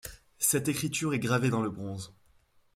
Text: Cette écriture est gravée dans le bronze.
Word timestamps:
Cette 0.39 0.67
écriture 0.67 1.13
est 1.13 1.19
gravée 1.19 1.51
dans 1.51 1.61
le 1.61 1.69
bronze. 1.69 2.15